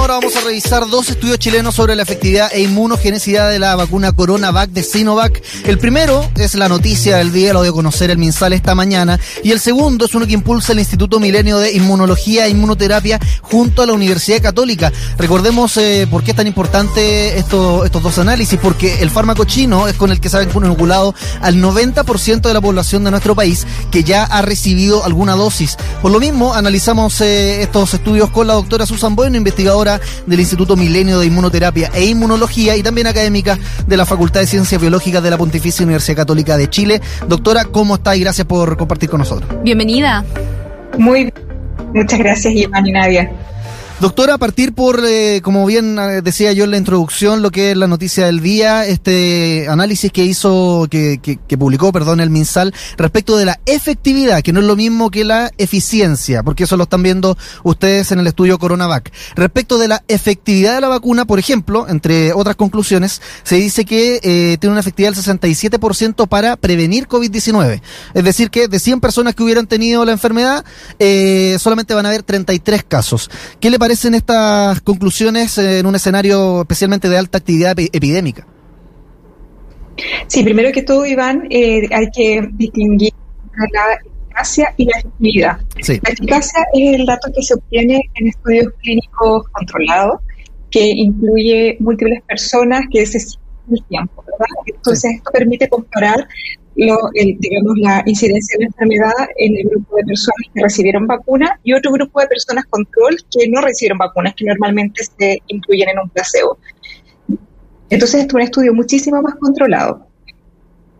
Ahora 0.00 0.14
vamos 0.14 0.34
a 0.34 0.40
revisar 0.40 0.88
dos 0.88 1.10
estudios 1.10 1.38
chilenos 1.38 1.74
sobre 1.74 1.94
la 1.94 2.02
efectividad 2.02 2.50
e 2.54 2.62
inmunogenicidad 2.62 3.50
de 3.50 3.58
la 3.58 3.76
vacuna 3.76 4.12
CoronaVac 4.12 4.70
de 4.70 4.82
Sinovac. 4.82 5.42
El 5.66 5.78
primero 5.78 6.26
es 6.36 6.54
la 6.54 6.70
noticia 6.70 7.18
del 7.18 7.32
día, 7.32 7.52
lo 7.52 7.62
dio 7.62 7.72
a 7.72 7.74
conocer 7.74 8.10
el 8.10 8.16
MinSal 8.16 8.54
esta 8.54 8.74
mañana. 8.74 9.20
Y 9.44 9.50
el 9.50 9.60
segundo 9.60 10.06
es 10.06 10.14
uno 10.14 10.26
que 10.26 10.32
impulsa 10.32 10.72
el 10.72 10.78
Instituto 10.78 11.20
Milenio 11.20 11.58
de 11.58 11.72
Inmunología 11.72 12.46
e 12.46 12.48
Inmunoterapia 12.48 13.20
junto 13.42 13.82
a 13.82 13.86
la 13.86 13.92
Universidad 13.92 14.40
Católica. 14.40 14.90
Recordemos 15.18 15.76
eh, 15.76 16.08
por 16.10 16.24
qué 16.24 16.30
es 16.30 16.36
tan 16.38 16.46
importante 16.46 17.38
esto, 17.38 17.84
estos 17.84 18.02
dos 18.02 18.18
análisis, 18.18 18.58
porque 18.58 19.02
el 19.02 19.10
fármaco 19.10 19.44
chino 19.44 19.86
es 19.86 19.96
con 19.96 20.10
el 20.10 20.18
que 20.18 20.30
se 20.30 20.38
ha 20.38 20.42
inoculado 20.42 21.14
al 21.42 21.56
90% 21.56 22.40
de 22.40 22.54
la 22.54 22.62
población 22.62 23.04
de 23.04 23.10
nuestro 23.10 23.34
país 23.34 23.66
que 23.90 24.02
ya 24.02 24.24
ha 24.24 24.40
recibido 24.40 25.04
alguna 25.04 25.34
dosis. 25.34 25.76
Por 26.00 26.10
lo 26.10 26.20
mismo, 26.20 26.54
analizamos 26.54 27.20
eh, 27.20 27.60
estos 27.60 27.92
estudios 27.92 28.30
con 28.30 28.46
la 28.46 28.54
doctora 28.54 28.86
Susan 28.86 29.14
Bueno, 29.14 29.36
investigadora 29.36 29.89
del 30.26 30.40
Instituto 30.40 30.76
Milenio 30.76 31.18
de 31.18 31.26
Inmunoterapia 31.26 31.90
e 31.94 32.04
Inmunología 32.04 32.76
y 32.76 32.82
también 32.82 33.06
académica 33.06 33.58
de 33.86 33.96
la 33.96 34.04
Facultad 34.04 34.40
de 34.40 34.46
Ciencias 34.46 34.80
Biológicas 34.80 35.22
de 35.22 35.30
la 35.30 35.38
Pontificia 35.38 35.84
Universidad 35.84 36.18
Católica 36.18 36.56
de 36.56 36.68
Chile. 36.68 37.00
Doctora, 37.26 37.64
¿cómo 37.64 37.94
está? 37.94 38.14
Y 38.14 38.20
gracias 38.20 38.46
por 38.46 38.76
compartir 38.76 39.08
con 39.08 39.20
nosotros. 39.20 39.50
Bienvenida. 39.62 40.24
Muy 40.98 41.22
bien. 41.24 41.34
Muchas 41.94 42.18
gracias, 42.18 42.54
Iván 42.54 42.86
y 42.86 42.92
Nadia. 42.92 43.30
Doctora, 44.00 44.32
a 44.32 44.38
partir 44.38 44.72
por, 44.72 45.04
eh, 45.04 45.42
como 45.42 45.66
bien 45.66 45.98
eh, 45.98 46.22
decía 46.22 46.54
yo 46.54 46.64
en 46.64 46.70
la 46.70 46.78
introducción, 46.78 47.42
lo 47.42 47.50
que 47.50 47.72
es 47.72 47.76
la 47.76 47.86
noticia 47.86 48.24
del 48.24 48.40
día, 48.40 48.86
este 48.86 49.66
análisis 49.68 50.10
que 50.10 50.24
hizo, 50.24 50.88
que, 50.90 51.20
que, 51.22 51.36
que, 51.36 51.58
publicó, 51.58 51.92
perdón, 51.92 52.20
el 52.20 52.30
MinSal, 52.30 52.72
respecto 52.96 53.36
de 53.36 53.44
la 53.44 53.60
efectividad, 53.66 54.40
que 54.40 54.54
no 54.54 54.60
es 54.60 54.66
lo 54.66 54.74
mismo 54.74 55.10
que 55.10 55.22
la 55.22 55.50
eficiencia, 55.58 56.42
porque 56.42 56.64
eso 56.64 56.78
lo 56.78 56.84
están 56.84 57.02
viendo 57.02 57.36
ustedes 57.62 58.10
en 58.10 58.20
el 58.20 58.26
estudio 58.26 58.58
CoronaVac. 58.58 59.12
Respecto 59.34 59.76
de 59.76 59.88
la 59.88 60.02
efectividad 60.08 60.76
de 60.76 60.80
la 60.80 60.88
vacuna, 60.88 61.26
por 61.26 61.38
ejemplo, 61.38 61.86
entre 61.86 62.32
otras 62.32 62.56
conclusiones, 62.56 63.20
se 63.42 63.56
dice 63.56 63.84
que 63.84 64.18
eh, 64.22 64.56
tiene 64.58 64.72
una 64.72 64.80
efectividad 64.80 65.12
del 65.12 65.22
67% 65.22 66.26
para 66.26 66.56
prevenir 66.56 67.06
COVID-19. 67.06 67.82
Es 68.14 68.24
decir, 68.24 68.48
que 68.48 68.66
de 68.66 68.80
100 68.80 69.00
personas 69.00 69.34
que 69.34 69.42
hubieran 69.42 69.66
tenido 69.66 70.06
la 70.06 70.12
enfermedad, 70.12 70.64
eh, 70.98 71.58
solamente 71.60 71.92
van 71.92 72.06
a 72.06 72.08
haber 72.08 72.22
33 72.22 72.82
casos. 72.84 73.30
¿Qué 73.60 73.68
le 73.68 73.78
parece? 73.78 73.89
Parecen 73.90 74.14
estas 74.14 74.80
conclusiones 74.82 75.58
en 75.58 75.84
un 75.84 75.96
escenario 75.96 76.60
especialmente 76.60 77.08
de 77.08 77.18
alta 77.18 77.38
actividad 77.38 77.76
epidémica? 77.76 78.46
Sí, 80.28 80.44
primero 80.44 80.70
que 80.70 80.82
todo, 80.82 81.04
Iván, 81.04 81.48
eh, 81.50 81.88
hay 81.90 82.08
que 82.14 82.48
distinguir 82.52 83.12
la 83.72 83.94
eficacia 83.94 84.72
y 84.76 84.84
la 84.84 84.96
efectividad. 84.96 85.60
Sí. 85.82 85.98
La 86.04 86.10
eficacia 86.10 86.60
es 86.72 87.00
el 87.00 87.04
dato 87.04 87.32
que 87.34 87.42
se 87.42 87.54
obtiene 87.54 88.00
en 88.14 88.28
estudios 88.28 88.72
clínicos 88.80 89.48
controlados, 89.50 90.20
que 90.70 90.86
incluye 90.86 91.76
múltiples 91.80 92.22
personas 92.28 92.82
que 92.92 93.04
se 93.04 93.18
el 93.18 93.84
tiempo, 93.86 94.22
¿verdad? 94.24 94.46
Entonces, 94.66 95.10
sí. 95.10 95.16
esto 95.16 95.30
permite 95.32 95.68
comparar 95.68 96.28
lo, 96.86 96.96
el, 97.14 97.36
digamos, 97.38 97.74
la 97.78 98.02
incidencia 98.06 98.56
de 98.58 98.64
la 98.64 98.68
enfermedad 98.68 99.28
en 99.36 99.56
el 99.56 99.68
grupo 99.68 99.96
de 99.96 100.04
personas 100.04 100.46
que 100.54 100.62
recibieron 100.62 101.06
vacuna 101.06 101.58
y 101.62 101.72
otro 101.72 101.92
grupo 101.92 102.20
de 102.20 102.26
personas 102.26 102.64
control 102.66 103.16
que 103.30 103.48
no 103.48 103.60
recibieron 103.60 103.98
vacunas, 103.98 104.34
que 104.34 104.44
normalmente 104.44 105.02
se 105.18 105.42
incluyen 105.48 105.88
en 105.90 105.98
un 105.98 106.08
placebo. 106.08 106.58
Entonces, 107.90 108.20
esto 108.22 108.36
es 108.38 108.42
un 108.42 108.48
estudio 108.48 108.74
muchísimo 108.74 109.20
más 109.20 109.34
controlado. 109.36 110.06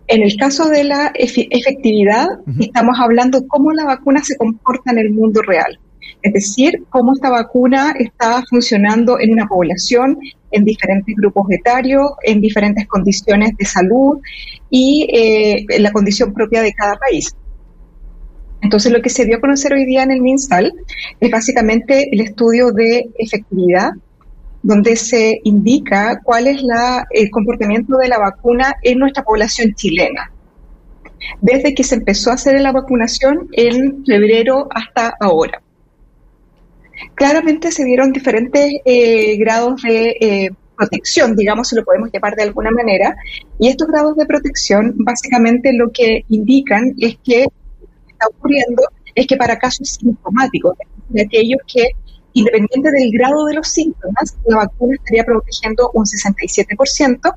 En 0.06 0.22
el 0.22 0.36
caso 0.36 0.68
de 0.68 0.84
la 0.84 1.12
efectividad, 1.14 2.26
uh 2.26 2.50
-huh. 2.50 2.64
estamos 2.64 2.98
hablando 2.98 3.46
cómo 3.46 3.72
la 3.72 3.84
vacuna 3.84 4.24
se 4.24 4.36
comporta 4.36 4.90
en 4.90 4.98
el 4.98 5.10
mundo 5.10 5.40
real. 5.42 5.78
Es 6.22 6.32
decir, 6.32 6.84
cómo 6.90 7.14
esta 7.14 7.30
vacuna 7.30 7.94
está 7.98 8.42
funcionando 8.48 9.18
en 9.18 9.32
una 9.32 9.46
población, 9.46 10.18
en 10.50 10.64
diferentes 10.64 11.14
grupos 11.16 11.46
etarios, 11.50 12.10
en 12.22 12.40
diferentes 12.40 12.86
condiciones 12.86 13.56
de 13.56 13.64
salud 13.64 14.18
y 14.68 15.08
eh, 15.12 15.80
la 15.80 15.92
condición 15.92 16.34
propia 16.34 16.62
de 16.62 16.72
cada 16.72 16.96
país. 16.96 17.34
Entonces, 18.62 18.92
lo 18.92 19.00
que 19.00 19.08
se 19.08 19.24
dio 19.24 19.38
a 19.38 19.40
conocer 19.40 19.72
hoy 19.72 19.86
día 19.86 20.02
en 20.02 20.10
el 20.10 20.20
MinSal 20.20 20.72
es 21.18 21.30
básicamente 21.30 22.10
el 22.12 22.20
estudio 22.20 22.72
de 22.72 23.08
efectividad, 23.18 23.92
donde 24.62 24.96
se 24.96 25.40
indica 25.44 26.20
cuál 26.22 26.46
es 26.46 26.62
la, 26.62 27.06
el 27.10 27.30
comportamiento 27.30 27.96
de 27.96 28.08
la 28.08 28.18
vacuna 28.18 28.74
en 28.82 28.98
nuestra 28.98 29.22
población 29.22 29.72
chilena. 29.74 30.30
Desde 31.40 31.74
que 31.74 31.84
se 31.84 31.94
empezó 31.94 32.30
a 32.30 32.34
hacer 32.34 32.60
la 32.60 32.72
vacunación 32.72 33.48
en 33.52 34.04
febrero 34.04 34.68
hasta 34.70 35.14
ahora 35.18 35.62
claramente 37.14 37.70
se 37.70 37.84
dieron 37.84 38.12
diferentes 38.12 38.72
eh, 38.84 39.36
grados 39.36 39.82
de 39.82 40.16
eh, 40.20 40.50
protección, 40.76 41.36
digamos, 41.36 41.68
si 41.68 41.76
lo 41.76 41.84
podemos 41.84 42.10
llamar 42.12 42.34
de 42.36 42.44
alguna 42.44 42.70
manera, 42.70 43.16
y 43.58 43.68
estos 43.68 43.88
grados 43.88 44.16
de 44.16 44.26
protección 44.26 44.94
básicamente 44.98 45.72
lo 45.74 45.90
que 45.90 46.24
indican 46.28 46.94
es 46.98 47.18
que 47.22 47.46
está 48.08 48.26
ocurriendo 48.28 48.82
es 49.14 49.26
que 49.26 49.36
para 49.36 49.58
casos 49.58 49.98
sintomáticos, 50.00 50.76
de 51.08 51.22
aquellos 51.22 51.60
que 51.66 51.90
independiente 52.32 52.90
del 52.90 53.10
grado 53.12 53.44
de 53.46 53.54
los 53.54 53.68
síntomas, 53.68 54.36
la 54.46 54.58
vacuna 54.58 54.94
estaría 54.96 55.24
protegiendo 55.24 55.90
un 55.94 56.04
67%. 56.04 57.34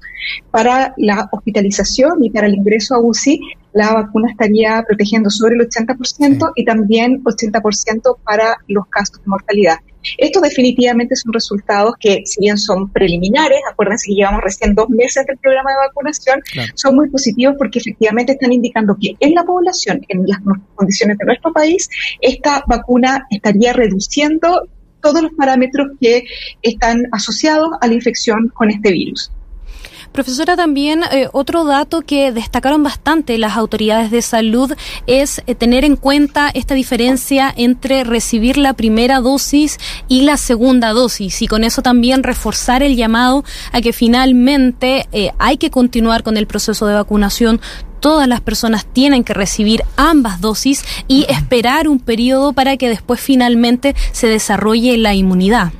Para 0.51 0.93
la 0.97 1.29
hospitalización 1.31 2.23
y 2.23 2.29
para 2.29 2.47
el 2.47 2.55
ingreso 2.55 2.95
a 2.95 2.99
UCI, 2.99 3.39
la 3.73 3.93
vacuna 3.93 4.31
estaría 4.31 4.83
protegiendo 4.87 5.29
sobre 5.29 5.55
el 5.55 5.67
80% 5.67 6.37
sí. 6.37 6.45
y 6.55 6.65
también 6.65 7.23
80% 7.23 8.17
para 8.23 8.57
los 8.67 8.87
casos 8.87 9.17
de 9.17 9.27
mortalidad. 9.27 9.77
Estos 10.17 10.41
definitivamente 10.41 11.15
son 11.15 11.33
resultados 11.33 11.95
que, 11.99 12.23
si 12.25 12.41
bien 12.41 12.57
son 12.57 12.91
preliminares, 12.91 13.59
acuérdense 13.71 14.07
que 14.07 14.15
llevamos 14.15 14.41
recién 14.43 14.75
dos 14.75 14.89
meses 14.89 15.25
del 15.25 15.37
programa 15.37 15.71
de 15.71 15.77
vacunación, 15.87 16.41
claro. 16.51 16.71
son 16.75 16.95
muy 16.95 17.09
positivos 17.09 17.55
porque 17.57 17.79
efectivamente 17.79 18.33
están 18.33 18.51
indicando 18.51 18.97
que 18.99 19.15
en 19.19 19.33
la 19.33 19.43
población, 19.43 20.01
en 20.09 20.27
las 20.27 20.39
condiciones 20.75 21.17
de 21.17 21.25
nuestro 21.25 21.53
país, 21.53 21.89
esta 22.21 22.63
vacuna 22.67 23.25
estaría 23.29 23.73
reduciendo 23.73 24.67
todos 25.03 25.21
los 25.21 25.33
parámetros 25.33 25.89
que 26.01 26.25
están 26.63 27.03
asociados 27.11 27.69
a 27.81 27.87
la 27.87 27.93
infección 27.93 28.49
con 28.55 28.71
este 28.71 28.91
virus. 28.91 29.29
Profesora, 30.13 30.55
también 30.55 31.01
eh, 31.11 31.27
otro 31.33 31.65
dato 31.65 32.01
que 32.01 32.31
destacaron 32.31 32.83
bastante 32.83 33.39
las 33.39 33.57
autoridades 33.57 34.11
de 34.11 34.21
salud 34.21 34.71
es 35.07 35.41
eh, 35.47 35.55
tener 35.55 35.83
en 35.85 35.95
cuenta 35.95 36.51
esta 36.53 36.75
diferencia 36.75 37.51
entre 37.57 38.03
recibir 38.03 38.57
la 38.57 38.73
primera 38.73 39.21
dosis 39.21 39.79
y 40.07 40.21
la 40.21 40.37
segunda 40.37 40.89
dosis 40.89 41.41
y 41.41 41.47
con 41.47 41.63
eso 41.63 41.81
también 41.81 42.21
reforzar 42.21 42.83
el 42.83 42.95
llamado 42.95 43.43
a 43.71 43.81
que 43.81 43.91
finalmente 43.91 45.07
eh, 45.13 45.31
hay 45.39 45.57
que 45.57 45.71
continuar 45.71 46.21
con 46.21 46.37
el 46.37 46.45
proceso 46.45 46.85
de 46.85 46.93
vacunación 46.93 47.59
todas 48.03 48.27
las 48.27 48.41
personas 48.41 48.85
tienen 48.85 49.23
que 49.23 49.33
recibir 49.33 49.81
ambas 49.95 50.41
dosis 50.41 50.83
y 51.07 51.25
esperar 51.29 51.87
un 51.87 52.01
periodo 52.01 52.51
para 52.51 52.75
que 52.75 52.89
después 52.89 53.21
finalmente 53.21 53.95
se 54.11 54.27
desarrolle 54.27 54.97
la 54.97 55.13
inmunidad. 55.13 55.71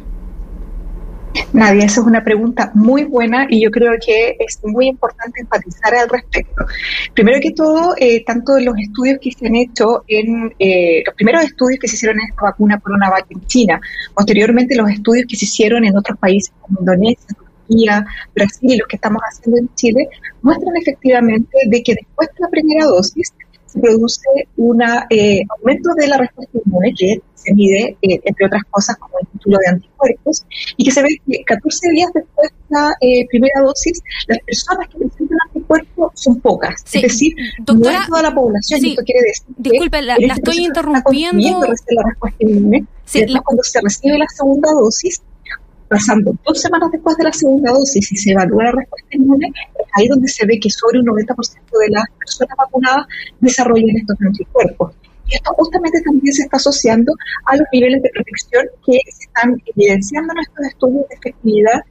Nadia, 1.51 1.83
esa 1.83 2.00
es 2.00 2.07
una 2.07 2.23
pregunta 2.23 2.72
muy 2.75 3.03
buena 3.03 3.45
y 3.50 3.62
yo 3.62 3.72
creo 3.72 3.91
que 4.06 4.38
es 4.39 4.57
muy 4.63 4.88
importante 4.88 5.41
enfatizar 5.41 5.94
al 5.95 6.07
respecto. 6.07 6.66
Primero 7.13 7.41
que 7.41 7.51
todo, 7.51 7.94
eh, 7.97 8.23
tanto 8.23 8.57
los 8.57 8.78
estudios 8.78 9.17
que 9.22 9.31
se 9.31 9.47
han 9.47 9.56
hecho 9.56 10.06
en 10.07 10.53
eh, 10.59 11.03
los 11.06 11.16
primeros 11.16 11.44
estudios 11.44 11.78
que 11.81 11.89
se 11.89 11.95
hicieron 11.95 12.22
en 12.22 12.29
esta 12.29 12.44
vacuna 12.44 12.79
CoronaVac 12.79 13.25
en 13.31 13.45
China, 13.47 13.81
posteriormente 14.16 14.78
los 14.78 14.89
estudios 14.89 15.25
que 15.28 15.35
se 15.35 15.44
hicieron 15.44 15.83
en 15.83 15.97
otros 15.97 16.17
países 16.17 16.53
como 16.62 16.80
Indonesia, 16.80 17.36
Turquía, 17.74 18.06
Brasil 18.36 18.72
y 18.74 18.78
los 18.78 18.88
que 18.88 18.96
estamos 18.96 19.22
haciendo 19.24 19.60
en 19.60 19.75
Chile, 19.75 20.08
muestran 20.42 20.75
efectivamente 20.78 21.58
de 21.68 21.84
que 21.84 21.96
después 21.96 22.30
de 22.30 22.40
la 22.40 22.50
primera 22.50 22.86
dosis 22.86 23.34
se 23.66 23.80
produce 23.80 24.22
un 24.58 24.81
eh, 25.10 25.42
aumento 25.58 25.90
de 25.96 26.08
la 26.08 26.18
respuesta 26.18 26.60
inmune 26.64 26.94
que 26.98 27.22
se 27.34 27.54
mide, 27.54 27.98
eh, 28.02 28.22
entre 28.24 28.46
otras 28.46 28.62
cosas, 28.70 28.96
como 28.98 29.20
el 29.20 29.28
título 29.28 29.58
de 29.66 29.72
anticuerpos, 29.72 30.46
y 30.78 30.86
que 30.86 30.92
se 30.92 31.02
ve 31.02 31.10
que 31.28 31.44
14 31.44 31.90
días 31.90 32.12
después 32.14 32.50
de 32.52 32.75
la 32.75 32.94
eh, 33.02 33.28
primera 33.28 33.62
dosis, 33.62 34.02
las 34.28 34.40
personas 34.46 34.88
que 34.90 35.00
presentan 35.00 35.38
anticuerpos 35.48 36.12
son 36.16 36.40
pocas. 36.40 36.84
Sí. 36.86 37.00
Es 37.00 37.04
decir, 37.04 37.34
Doctora, 37.60 37.98
no 37.98 38.02
es 38.02 38.08
toda 38.08 38.22
la 38.22 38.36
población, 38.36 38.80
sí. 38.80 38.90
esto 38.92 39.04
quiere 39.04 39.22
decir 39.22 39.56
Disculpe, 39.58 40.02
la, 40.04 40.18
la 40.20 40.34
estoy 40.36 40.66
interrumpiendo. 40.66 41.62
La 41.62 42.04
respuesta 42.04 42.38
inmune, 42.40 42.86
sí, 43.06 43.25
la... 43.25 43.42
cuando 43.42 43.64
se 43.64 43.81
recibe 43.81 44.18
la 44.18 44.28
segunda 44.28 44.72
dosis, 44.72 45.22
pasando 45.88 46.35
dos 46.45 46.59
semanas 46.59 46.91
después 46.91 47.15
de 47.18 47.24
la 47.25 47.33
segunda 47.33 47.71
dosis 47.71 48.12
y 48.12 48.15
se 48.15 48.31
evalúa 48.31 48.65
la 48.65 48.71
respuesta 48.71 49.09
inmune, 49.12 49.47
es 49.47 49.88
ahí 49.94 50.07
donde 50.07 50.27
se 50.27 50.45
ve 50.45 50.59
que 50.59 50.69
sobre 50.69 51.00
un 51.00 51.06
90% 51.06 51.35
de 51.35 51.89
las 51.89 52.03
personas 52.18 52.57
vacunadas 52.57 53.07
desarrollan 53.39 53.97
estos 53.97 54.18
anticuerpos. 54.21 54.94
Y 55.27 55.35
esto 55.35 55.53
justamente 55.53 56.01
también 56.01 56.33
se 56.33 56.44
está 56.44 56.57
asociando 56.57 57.13
a 57.45 57.56
los 57.56 57.65
niveles 57.71 58.01
de 58.01 58.09
protección 58.09 58.65
que 58.85 59.00
se 59.09 59.24
están 59.24 59.56
evidenciando 59.75 60.33
en 60.33 60.39
estos 60.39 60.65
estudios 60.65 61.07
de 61.09 61.15
efectividad 61.15 61.81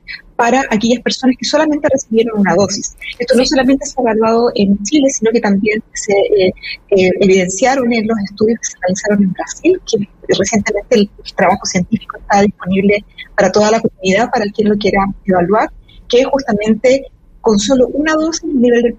para 0.42 0.64
aquellas 0.70 1.00
personas 1.04 1.36
que 1.38 1.44
solamente 1.44 1.88
recibieron 1.88 2.40
una 2.40 2.56
dosis. 2.56 2.96
Esto 3.16 3.36
no 3.36 3.44
solamente 3.44 3.86
se 3.86 3.94
ha 3.96 4.02
evaluado 4.02 4.50
en 4.56 4.76
Chile, 4.82 5.08
sino 5.08 5.30
que 5.30 5.40
también 5.40 5.80
se 5.94 6.12
eh, 6.12 6.52
eh, 6.90 7.10
evidenciaron 7.20 7.92
en 7.92 8.08
los 8.08 8.18
estudios 8.24 8.58
que 8.58 8.66
se 8.66 8.76
realizaron 8.80 9.22
en 9.22 9.32
Brasil, 9.34 9.80
que 9.86 10.08
recientemente 10.36 10.96
el, 10.96 11.10
trabajo 11.36 11.64
científico 11.64 12.16
está 12.18 12.42
disponible 12.42 13.04
para 13.36 13.52
toda 13.52 13.70
la 13.70 13.80
comunidad, 13.80 14.30
para 14.32 14.44
quien 14.46 14.70
lo 14.70 14.76
quiera 14.78 14.98
evaluar, 15.26 15.70
que 16.08 16.24
justamente 16.24 17.06
con 17.40 17.56
solo 17.60 17.86
una 17.92 18.12
dosis 18.14 18.42
el 18.42 18.60
nivel 18.60 18.82
de 18.82 18.96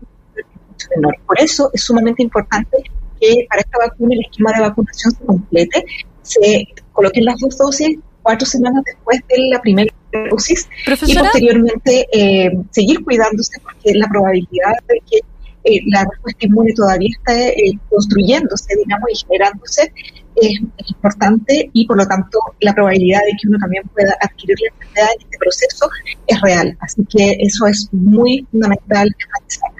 menor. 0.96 1.14
Por 1.28 1.42
eso 1.42 1.70
es 1.74 1.84
sumamente 1.84 2.24
importante 2.24 2.78
que 3.20 3.46
para 3.50 3.60
esta 3.60 3.80
vacuna 3.80 4.16
el 4.16 4.22
esquema 4.22 4.54
de 4.54 4.62
vacunación 4.62 5.12
se 5.14 5.26
complete, 5.26 5.84
se 6.22 6.68
coloquen 6.94 7.26
las 7.26 7.38
dos 7.42 7.58
dosis 7.58 8.00
cuatro 8.24 8.48
semanas 8.48 8.84
después 8.86 9.20
de 9.30 9.36
la 9.50 9.62
primera 9.62 9.94
dosis 10.30 10.68
y 11.06 11.16
posteriormente 11.16 12.08
eh, 12.12 12.52
seguir 12.72 13.04
cuidándose 13.04 13.60
porque 13.62 13.94
la 13.96 14.08
probabilidad 14.08 14.74
de 14.88 15.02
que 15.10 15.20
eh, 15.66 15.80
la 15.88 16.06
respuesta 16.10 16.46
inmune 16.46 16.74
todavía 16.74 17.10
está 17.18 17.48
eh, 17.50 17.80
construyéndose, 17.90 18.76
digamos, 18.76 19.10
y 19.12 19.26
generándose 19.26 19.94
es, 20.36 20.60
importante 20.90 21.70
y 21.72 21.88
por 21.88 21.98
lo 21.98 22.06
tanto 22.06 22.38
la 22.60 22.74
probabilidad 22.74 23.20
de 23.20 23.32
que 23.32 23.48
uno 23.48 23.58
también 23.60 23.84
pueda 23.94 24.14
adquirir 24.22 24.58
la 24.60 24.74
enfermedad 24.74 25.10
en 25.16 25.22
este 25.24 25.38
proceso 25.38 25.90
es 26.28 26.42
real. 26.42 26.78
Así 26.82 27.06
que 27.06 27.38
eso 27.40 27.66
es 27.68 27.88
muy 27.94 28.46
fundamental 28.52 29.10
enfatizarlo. 29.20 29.73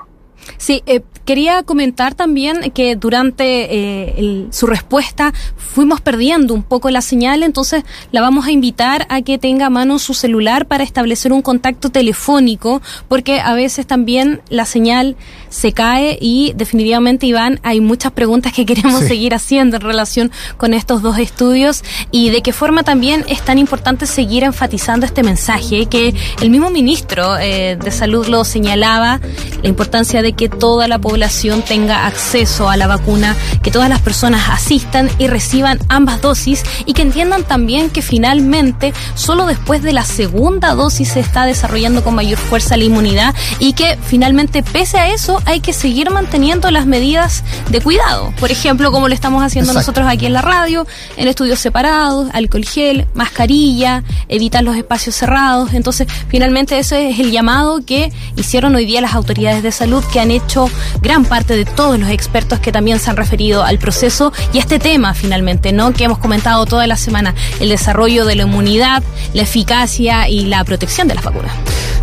Sí, 0.58 0.84
eh, 0.86 1.02
quería 1.26 1.64
comentar 1.64 2.16
también 2.16 2.72
que 2.72 2.96
durante 2.96 3.44
eh, 3.46 4.48
su 4.52 4.68
respuesta 4.68 5.34
fuimos 5.56 6.02
perdiendo 6.02 6.54
un 6.54 6.64
poco 6.64 6.90
la 6.90 7.02
señal, 7.02 7.44
entonces 7.44 7.84
la 8.12 8.22
vamos 8.22 8.46
a 8.46 8.52
invitar 8.52 9.06
a 9.10 9.22
que 9.22 9.38
tenga 9.38 9.68
a 9.68 9.70
mano 9.70 10.00
su 10.00 10.14
celular 10.14 10.68
para 10.68 10.84
establecer 10.84 11.32
un 11.34 11.42
contacto 11.42 11.90
telefónico, 11.90 12.82
porque 13.08 13.40
a 13.40 13.54
veces 13.54 13.88
también 13.88 14.42
la 14.50 14.66
señal 14.66 15.16
se 15.50 15.72
cae 15.72 16.18
y 16.20 16.54
definitivamente, 16.56 17.26
Iván, 17.26 17.60
hay 17.64 17.80
muchas 17.80 18.12
preguntas 18.12 18.54
que 18.54 18.66
queremos 18.74 19.04
seguir 19.04 19.34
haciendo 19.34 19.78
en 19.78 19.82
relación 19.82 20.32
con 20.58 20.74
estos 20.74 21.02
dos 21.02 21.18
estudios 21.18 21.84
y 22.12 22.30
de 22.30 22.42
qué 22.42 22.54
forma 22.54 22.84
también 22.84 23.24
es 23.28 23.42
tan 23.42 23.58
importante 23.58 24.06
seguir 24.06 24.44
enfatizando 24.44 25.06
este 25.06 25.24
mensaje, 25.24 25.86
que 25.86 26.14
el 26.42 26.50
mismo 26.50 26.70
ministro 26.70 27.38
eh, 27.38 27.78
de 27.82 27.92
Salud 27.92 28.28
lo 28.28 28.44
señalaba, 28.44 29.20
la 29.62 29.70
importancia 29.70 30.22
de 30.22 30.33
que 30.36 30.50
toda 30.50 30.88
la 30.88 31.00
población 31.00 31.62
tenga 31.62 32.06
acceso 32.06 32.70
a 32.70 32.78
la 32.78 32.88
vacuna, 32.88 33.36
que 33.62 33.72
todas 33.72 33.90
las 33.90 34.02
personas 34.02 34.50
asistan 34.50 35.10
y 35.18 35.28
reciban 35.28 35.80
ambas 35.90 36.22
dosis 36.22 36.64
y 36.86 36.94
que 36.94 37.02
entiendan 37.02 37.44
también 37.44 37.90
que 37.90 38.02
finalmente 38.02 38.94
solo 39.16 39.46
después 39.46 39.82
de 39.84 39.94
la 39.94 40.06
segunda 40.06 40.74
dosis 40.74 41.10
se 41.10 41.20
está 41.20 41.46
desarrollando 41.46 42.04
con 42.04 42.16
mayor 42.16 42.38
fuerza 42.38 42.78
la 42.78 42.84
inmunidad 42.84 43.36
y 43.60 43.74
que 43.74 43.98
finalmente 44.04 44.64
pese 44.64 44.98
a 44.98 45.10
eso 45.10 45.42
hay 45.46 45.60
que 45.60 45.74
seguir 45.74 46.10
manteniendo 46.10 46.70
las 46.72 46.86
medidas 46.86 47.44
de 47.70 47.82
cuidado. 47.82 48.34
Por 48.40 48.52
ejemplo, 48.52 48.92
como 48.92 49.08
lo 49.08 49.14
estamos 49.14 49.44
haciendo 49.44 49.74
nosotros 49.74 50.08
aquí 50.08 50.26
en 50.26 50.34
la 50.34 50.42
radio, 50.42 50.86
en 51.18 51.28
estudios 51.28 51.60
separados, 51.60 52.30
alcohol 52.34 52.66
gel, 52.66 53.08
mascarilla, 53.14 54.04
evitar 54.28 54.64
los 54.64 54.76
espacios 54.76 55.16
cerrados. 55.16 55.74
Entonces, 55.74 56.08
finalmente 56.28 56.78
ese 56.78 57.10
es 57.10 57.20
el 57.20 57.32
llamado 57.32 57.84
que 57.86 58.12
hicieron 58.36 58.76
hoy 58.76 58.86
día 58.86 59.02
las 59.02 59.14
autoridades 59.14 59.64
de 59.64 59.72
salud 59.72 60.04
que 60.12 60.20
han 60.24 60.32
hecho 60.32 60.70
gran 61.02 61.26
parte 61.26 61.56
de 61.56 61.66
todos 61.66 62.00
los 62.00 62.10
expertos 62.10 62.60
que 62.60 62.72
también 62.72 63.00
se 63.00 63.10
han 63.10 63.18
referido 63.18 63.64
al 63.64 63.78
proceso 63.78 64.34
y 64.52 64.58
a 64.58 64.62
este 64.62 64.80
tema 64.80 65.14
finalmente, 65.14 65.72
¿no? 65.72 65.94
Que 65.94 66.06
hemos 66.06 66.18
comentado 66.18 66.66
toda 66.66 66.88
la 66.88 66.98
semana, 66.98 67.36
el 67.60 67.70
desarrollo 67.70 68.26
de 68.26 68.36
la 68.36 68.44
inmunidad, 68.44 69.04
la 69.34 69.44
eficacia 69.44 70.28
y 70.28 70.46
la 70.46 70.64
protección 70.64 71.08
de 71.08 71.16
las 71.16 71.24
vacunas. 71.24 71.54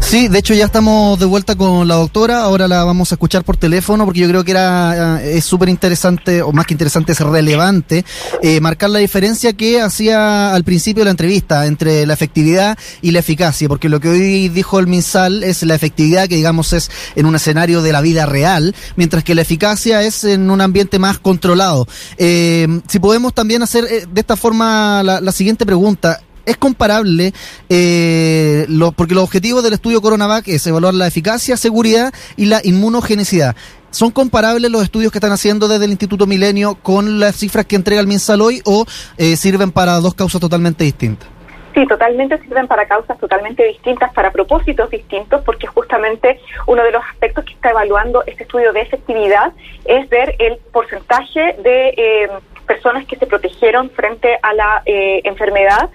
Sí, 0.01 0.27
de 0.27 0.39
hecho 0.39 0.55
ya 0.55 0.65
estamos 0.65 1.19
de 1.21 1.27
vuelta 1.27 1.55
con 1.55 1.87
la 1.87 1.95
doctora, 1.95 2.43
ahora 2.43 2.67
la 2.67 2.83
vamos 2.83 3.13
a 3.13 3.15
escuchar 3.15 3.45
por 3.45 3.57
teléfono 3.57 4.05
porque 4.05 4.21
yo 4.21 4.29
creo 4.29 4.43
que 4.43 4.51
era 4.51 5.21
eh, 5.23 5.39
es 5.39 5.45
súper 5.45 5.69
interesante, 5.69 6.43
o 6.43 6.51
más 6.53 6.67
que 6.67 6.75
interesante, 6.75 7.13
es 7.13 7.21
relevante 7.21 8.05
eh, 8.43 8.61
marcar 8.61 8.91
la 8.91 8.99
diferencia 8.99 9.53
que 9.53 9.81
hacía 9.81 10.53
al 10.53 10.65
principio 10.65 11.03
de 11.03 11.05
la 11.07 11.11
entrevista 11.13 11.67
entre 11.67 12.07
la 12.07 12.15
efectividad 12.15 12.77
y 13.03 13.13
la 13.13 13.21
eficacia, 13.21 13.69
porque 13.69 13.89
lo 13.89 14.01
que 14.01 14.09
hoy 14.09 14.49
dijo 14.49 14.81
el 14.81 14.89
MinSal 14.89 15.45
es 15.45 15.63
la 15.63 15.77
efectividad 15.77 16.29
que 16.29 16.37
digamos 16.37 16.73
es 16.73 16.91
en 17.15 17.27
un 17.27 17.37
escenario 17.37 17.83
de 17.83 17.93
la 17.93 18.01
vida 18.01 18.27
real, 18.27 18.75
mientras 18.97 19.23
que 19.23 19.35
la 19.35 19.43
eficacia 19.43 20.03
es 20.03 20.25
en 20.25 20.51
un 20.51 20.61
ambiente 20.61 20.99
más 20.99 21.19
controlado. 21.19 21.87
Eh, 22.19 22.67
si 22.89 22.99
podemos 22.99 23.35
también 23.35 23.63
hacer 23.63 23.85
eh, 23.85 24.07
de 24.11 24.21
esta 24.21 24.37
forma 24.37 25.03
la, 25.03 25.33
siguiente 25.33 25.65
pregunta. 25.65 26.21
¿Es 26.47 26.57
comparable? 26.57 27.33
Eh, 27.69 28.67
porque 28.97 29.15
los 29.15 29.25
objetivos 29.25 29.63
del 29.63 29.75
estudio 29.75 30.01
Coronavac 30.01 30.49
es 30.49 30.67
evaluar 30.67 30.95
la 30.95 31.07
eficacia, 31.07 31.57
seguridad 31.57 32.13
y 32.37 32.47
la 32.47 32.61
inmunogenicidad. 32.65 33.55
¿Son 33.91 34.11
comparables 34.11 34.71
los 34.71 34.83
estudios 34.83 35.11
que 35.11 35.19
están 35.19 35.33
haciendo 35.33 35.67
desde 35.67 35.85
el 35.85 35.91
Instituto 35.91 36.27
Milenio 36.27 36.77
con 36.77 37.19
las 37.19 37.37
cifras 37.37 37.67
que 37.67 37.77
entrega 37.77 38.01
el 38.01 38.07
MinSal 38.07 38.41
hoy 38.41 38.63
o 38.65 38.87
sirven 39.35 39.73
para 39.73 39.95
dos 39.95 40.15
causas 40.15 40.41
totalmente 40.41 40.85
distintas? 40.85 41.29
Sí, 41.75 41.87
totalmente 41.87 42.39
sirven 42.39 42.67
para 42.67 42.87
causas 42.87 43.19
totalmente 43.19 43.65
distintas, 43.65 44.13
para 44.13 44.33
propósitos 44.33 44.91
distintos, 44.91 45.43
porque 45.45 45.67
justamente 45.69 46.41
uno 46.67 46.83
de 46.83 46.91
los 46.91 47.03
aspectos 47.05 47.45
que 47.45 47.53
está 47.53 47.71
evaluando 47.71 48.25
este 48.27 48.43
estudio 48.43 48.73
de 48.73 48.81
efectividad 48.81 49.53
es 49.85 50.09
ver 50.09 50.35
el 50.41 50.57
porcentaje 50.73 51.57
de 51.63 51.89
eh, 51.97 52.29
personas 52.67 53.07
que 53.07 53.17
se 53.17 53.27
protegieron 53.27 53.91
frente 53.91 54.37
a 54.43 54.53
la 54.53 54.83
eh, 54.85 55.21
enfermedad 55.25 55.91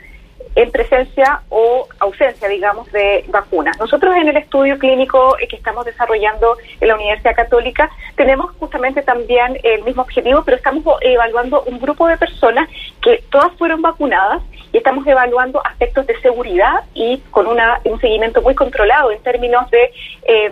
en 0.56 0.72
presencia 0.72 1.42
o 1.50 1.88
ausencia, 2.00 2.48
digamos, 2.48 2.92
de 2.92 3.26
vacunas. 3.28 3.78
Nosotros 3.80 4.16
en 4.16 4.30
el 4.30 4.38
estudio 4.38 4.80
clínico 4.80 5.38
eh, 5.40 5.48
que 5.48 5.58
estamos 5.58 5.86
desarrollando 5.86 6.58
en 6.80 6.88
la 6.88 6.96
Universidad 6.96 7.36
Católica 7.36 7.90
tenemos 8.16 8.52
justamente 8.58 9.02
también 9.02 9.60
el 9.64 9.84
mismo 9.84 10.04
objetivo, 10.04 10.44
pero 10.44 10.58
estamos 10.58 10.84
evaluando 11.02 11.64
un 11.64 11.80
grupo 11.80 12.08
de 12.08 12.18
personas 12.18 12.70
que 13.02 13.24
todas 13.30 13.52
fueron 13.58 13.82
vacunadas 13.82 14.42
y 14.72 14.78
estamos 14.78 15.06
evaluando 15.08 15.66
aspectos 15.66 16.08
de 16.08 16.20
seguridad 16.22 16.84
y 16.94 17.20
con 17.32 17.48
una, 17.48 17.80
un 17.84 18.00
seguimiento 18.00 18.42
muy 18.42 18.56
controlado 18.56 19.12
en 19.12 19.22
términos 19.24 19.70
de 19.72 19.92
eh, 20.24 20.52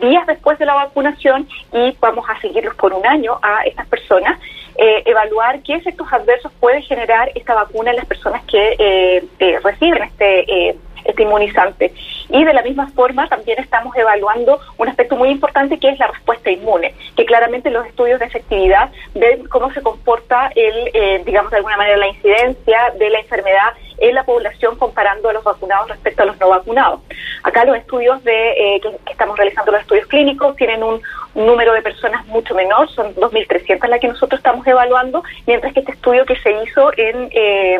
días 0.00 0.26
después 0.26 0.58
de 0.58 0.66
la 0.66 0.74
vacunación 0.74 1.48
y 1.72 1.96
vamos 2.00 2.28
a 2.28 2.40
seguirlos 2.40 2.74
por 2.76 2.92
un 2.92 3.06
año 3.06 3.38
a 3.42 3.62
estas 3.64 3.86
personas, 3.86 4.38
eh, 4.76 5.02
evaluar 5.06 5.62
qué 5.62 5.74
efectos 5.74 6.06
adversos 6.12 6.52
puede 6.60 6.82
generar 6.82 7.30
esta 7.34 7.54
vacuna 7.54 7.90
en 7.90 7.96
las 7.96 8.06
personas 8.06 8.42
que 8.44 8.76
eh, 8.78 9.58
reciben 9.62 10.02
este 10.02 10.76
este 11.04 11.22
inmunizante. 11.22 11.92
Y 12.30 12.44
de 12.44 12.54
la 12.54 12.62
misma 12.62 12.88
forma 12.88 13.28
también 13.28 13.58
estamos 13.58 13.94
evaluando 13.96 14.60
un 14.78 14.88
aspecto 14.88 15.16
muy 15.16 15.30
importante 15.30 15.78
que 15.78 15.88
es 15.88 15.98
la 15.98 16.06
respuesta 16.08 16.50
inmune, 16.50 16.94
que 17.16 17.24
claramente 17.24 17.70
los 17.70 17.86
estudios 17.86 18.20
de 18.20 18.26
efectividad 18.26 18.90
ven 19.14 19.46
cómo 19.48 19.72
se 19.72 19.82
comporta 19.82 20.50
el, 20.54 20.90
eh, 20.94 21.22
digamos 21.24 21.50
de 21.50 21.58
alguna 21.58 21.76
manera, 21.76 21.96
la 21.96 22.08
incidencia 22.08 22.92
de 22.98 23.10
la 23.10 23.20
enfermedad 23.20 23.72
en 23.98 24.14
la 24.14 24.24
población 24.24 24.76
comparando 24.76 25.28
a 25.28 25.32
los 25.32 25.44
vacunados 25.44 25.88
respecto 25.88 26.22
a 26.22 26.26
los 26.26 26.38
no 26.40 26.48
vacunados. 26.48 27.00
Acá 27.42 27.64
los 27.64 27.76
estudios 27.76 28.22
de 28.24 28.50
eh, 28.76 28.80
que, 28.80 29.12
estamos 29.12 29.36
realizando 29.36 29.72
los 29.72 29.82
estudios 29.82 30.06
clínicos 30.06 30.56
tienen 30.56 30.82
un, 30.82 31.00
número 31.32 31.72
de 31.72 31.80
personas 31.80 32.26
mucho 32.26 32.56
menor, 32.56 32.90
son 32.90 33.14
2.300 33.14 33.86
las 33.88 34.00
que 34.00 34.08
nosotros 34.08 34.40
estamos 34.40 34.66
evaluando, 34.66 35.22
mientras 35.46 35.72
que 35.72 35.80
este 35.80 35.92
estudio 35.92 36.24
que 36.26 36.34
se 36.36 36.50
hizo 36.64 36.90
en 36.96 37.30
eh, 37.30 37.78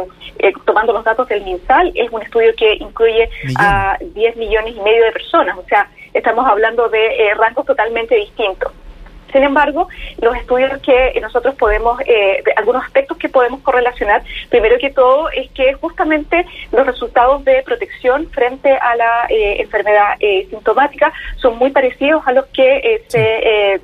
tomando 0.64 0.92
los 0.92 1.04
datos 1.04 1.26
del 1.28 1.42
MinSal 1.42 1.90
es 1.96 2.10
un 2.12 2.22
estudio 2.22 2.52
que 2.56 2.74
incluye 2.74 3.28
a 3.58 3.98
10 4.00 4.36
millones 4.40 4.74
y 4.76 4.80
medio 4.80 5.04
de 5.04 5.12
personas, 5.12 5.56
o 5.56 5.64
sea, 5.68 5.88
estamos 6.12 6.44
hablando 6.46 6.88
de 6.88 7.32
rangos 7.36 7.64
totalmente 7.66 8.16
distintos. 8.16 8.72
Sin 9.32 9.42
embargo, 9.42 9.88
los 10.20 10.36
estudios 10.36 10.80
que 10.82 11.18
nosotros 11.20 11.54
podemos, 11.54 12.00
eh, 12.06 12.42
algunos 12.56 12.84
aspectos 12.84 13.16
que 13.16 13.28
podemos 13.28 13.60
correlacionar, 13.60 14.22
primero 14.48 14.76
que 14.78 14.90
todo 14.90 15.30
es 15.30 15.50
que 15.52 15.74
justamente 15.74 16.44
los 16.72 16.86
resultados 16.86 17.44
de 17.44 17.62
protección 17.62 18.28
frente 18.30 18.72
a 18.72 18.96
la 18.96 19.26
eh, 19.28 19.60
enfermedad 19.60 20.16
eh, 20.20 20.46
sintomática 20.50 21.12
son 21.36 21.58
muy 21.58 21.70
parecidos 21.70 22.26
a 22.26 22.32
los 22.32 22.46
que 22.46 23.02
se 23.08 23.80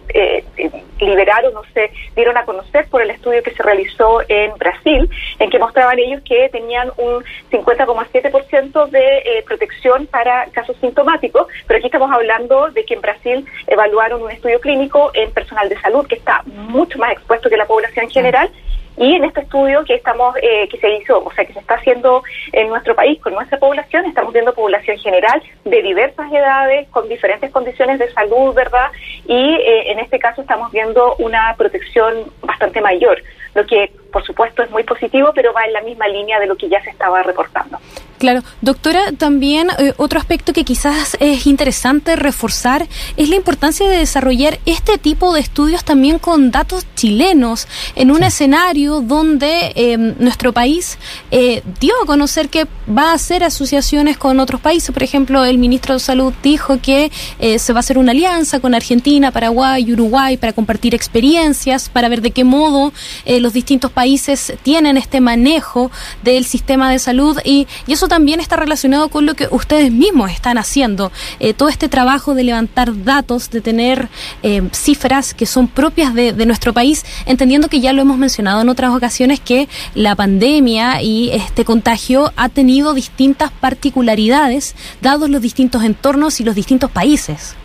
liberaron 1.01 1.57
o 1.57 1.63
se 1.75 1.91
dieron 2.15 2.37
a 2.37 2.45
conocer 2.45 2.87
por 2.89 3.03
el 3.03 3.11
estudio 3.11 3.43
que 3.43 3.53
se 3.53 3.63
realizó 3.63 4.23
en 4.29 4.53
Brasil, 4.59 5.11
en 5.39 5.51
que 5.51 5.59
mostraban 5.59 5.99
ellos 5.99 6.23
que 6.25 6.49
tenían 6.51 6.91
un 6.97 7.25
50,7% 7.51 8.91
de 8.91 9.45
protección 9.47 10.07
para 10.07 10.47
casos 10.47 10.77
sintomáticos, 10.81 11.47
pero 11.67 11.79
aquí 11.79 11.87
estamos 11.87 12.11
hablando 12.11 12.71
de 12.71 12.85
que 12.85 12.95
en 12.95 13.01
Brasil 13.01 13.47
evaluaron 13.67 14.23
un 14.23 14.31
estudio 14.31 14.61
clínico 14.61 15.11
en 15.15 15.31
personal 15.33 15.69
de 15.69 15.81
salud 15.81 16.07
que 16.07 16.17
está 16.17 16.43
mucho 16.47 16.99
más 16.99 17.13
expuesto 17.13 17.49
que 17.49 17.57
la 17.57 17.67
población 17.67 18.05
en 18.05 18.11
general. 18.11 18.51
Y 18.97 19.15
en 19.15 19.25
este 19.25 19.43
estudio 19.43 19.85
que 19.85 19.95
estamos, 19.95 20.35
eh, 20.43 20.69
que 20.69 20.79
se 20.79 20.91
hizo, 20.97 21.23
o 21.23 21.33
sea, 21.33 21.45
que 21.45 21.53
se 21.53 21.59
está 21.59 21.75
haciendo 21.75 22.23
en 22.53 22.69
nuestro 22.69 22.95
país 22.95 23.21
con 23.21 23.35
nuestra 23.35 23.59
población, 23.59 24.07
estamos 24.07 24.33
viendo 24.33 24.55
población 24.55 24.97
general 24.99 25.43
de 25.65 25.83
diversas 25.83 26.33
edades, 26.33 26.89
con 26.89 27.09
diferentes 27.09 27.51
condiciones 27.51 27.99
de 27.99 28.11
salud, 28.13 28.55
¿verdad? 28.55 28.91
Y 29.27 29.55
eh, 29.55 29.93
en 29.93 29.99
este 29.99 30.19
caso 30.19 30.41
estamos 30.41 30.73
viendo 30.73 31.15
una 31.17 31.55
protección 31.57 32.25
bastante 32.43 32.81
mayor. 32.81 33.23
lo 33.55 33.65
que 33.65 33.91
por 34.13 34.25
supuesto 34.25 34.63
es 34.63 34.71
muy 34.71 34.83
positivo, 34.85 35.33
pero 35.35 35.53
va 35.53 35.65
en 35.65 35.73
la 35.73 35.81
misma 35.81 36.09
línea 36.09 36.39
de 36.39 36.47
lo 36.47 36.57
que 36.57 36.69
ya 36.69 36.83
se 36.83 36.91
estaba 36.91 37.23
reportando. 37.23 37.79
Claro, 38.19 38.43
doctora, 38.63 39.13
también 39.13 39.69
eh, 39.79 39.93
otro 39.99 40.19
aspecto 40.19 40.55
que 40.55 40.65
quizás 40.65 41.19
es 41.21 41.47
interesante 41.47 42.17
reforzar 42.17 42.87
es 43.19 43.29
la 43.29 43.37
importancia 43.37 43.87
de 43.87 43.99
desarrollar 43.99 44.59
este 44.65 44.97
tipo 44.97 45.35
de 45.35 45.41
estudios 45.41 45.85
también 45.85 46.19
con 46.19 46.51
datos 46.51 46.87
chilenos 46.95 47.69
en 47.95 48.11
un 48.11 48.23
escenario 48.23 49.03
donde 49.03 49.73
em, 49.75 50.15
nuestro 50.19 50.55
país 50.55 50.99
eh, 51.31 51.63
dio 51.79 51.93
a 52.03 52.07
conocer 52.07 52.49
que 52.49 52.67
va 52.89 53.11
a 53.11 53.15
hacer 53.15 53.45
asociaciones 53.45 54.17
con 54.17 54.41
otros 54.41 54.63
países. 54.63 54.93
Por 54.93 55.03
ejemplo, 55.03 55.45
el 55.45 55.59
ministro 55.59 55.93
de 55.95 56.01
Salud 56.01 56.33
dijo 56.43 56.81
que 56.81 57.11
eh, 57.39 57.59
se 57.59 57.75
va 57.75 57.81
a 57.81 57.81
hacer 57.81 57.99
una 57.99 58.13
alianza 58.13 58.61
con 58.61 58.75
Argentina, 58.75 59.31
Paraguay, 59.31 59.93
Uruguay 59.93 60.39
para 60.39 60.55
compartir 60.55 60.95
experiencias, 60.95 61.91
para 61.91 62.09
ver 62.09 62.23
de 62.23 62.31
qué 62.31 62.45
modo 62.45 62.93
los 63.27 63.53
distintos 63.53 63.91
países 63.91 64.55
tienen 64.63 64.97
este 64.97 65.21
manejo 65.21 65.91
del 66.23 66.45
sistema 66.47 66.91
de 66.91 66.99
salud 66.99 67.39
y, 67.45 67.67
y 67.87 67.93
eso 67.93 68.06
también 68.09 68.41
está 68.41 68.57
relacionado 68.57 69.09
con 69.09 69.27
lo 69.27 69.35
que 69.35 69.49
ustedes 69.51 69.93
mismos 69.93 70.31
están 70.31 70.59
haciendo. 70.59 71.13
Eh, 71.41 71.55
todo 71.55 71.69
este 71.69 71.89
trabajo 71.89 72.35
de 72.35 72.45
levantar 72.45 73.05
datos, 73.05 73.51
de 73.51 73.61
tener 73.61 74.09
eh, 74.43 74.63
cifras 74.73 75.35
que 75.35 75.47
son 75.47 75.69
propias 75.69 76.15
de, 76.15 76.47
nuestro 76.47 76.73
país, 76.73 77.05
entendiendo 77.25 77.69
que 77.69 77.81
ya 77.81 77.93
lo 77.93 78.03
hemos 78.03 78.19
mencionado 78.19 78.61
en 78.61 78.69
otras 78.69 78.95
ocasiones 78.95 79.41
que 79.41 79.69
la 79.95 80.15
pandemia 80.15 81.03
y 81.03 81.31
este 81.31 81.65
contagio 81.65 82.33
ha 82.37 82.49
tenido 82.49 82.95
distintas 82.95 83.51
particularidades 83.51 84.77
dados 85.01 85.29
los 85.29 85.43
distintos 85.43 85.83
entornos 85.83 86.41
y 86.41 86.45
los 86.45 86.55
distintos 86.55 86.91
países. 86.91 87.57